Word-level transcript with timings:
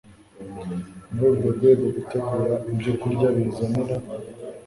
Muri 1.15 1.29
urwo 1.33 1.49
rwego, 1.57 1.85
gutegura 1.95 2.53
ibyokurya 2.71 3.27
bizanira 3.35 3.95